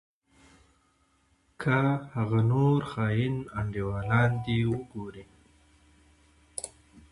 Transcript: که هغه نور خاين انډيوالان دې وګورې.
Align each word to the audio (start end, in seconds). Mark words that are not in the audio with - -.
که 1.61 1.77
هغه 2.15 2.39
نور 2.51 2.79
خاين 2.91 3.35
انډيوالان 3.59 4.31
دې 4.45 4.57
وګورې. 4.71 5.23